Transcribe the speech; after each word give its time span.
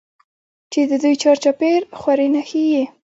چې 0.71 0.79
د 0.89 0.91
دوى 1.01 1.15
چار 1.23 1.37
چاپېر 1.43 1.81
خورې 1.99 2.27
نښي 2.33 2.63
ئې 2.73 2.83